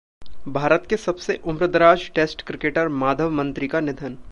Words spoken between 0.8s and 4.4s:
के सबसे उम्रदराज टेस्ट क्रिकेटर माधव मंत्री का निधन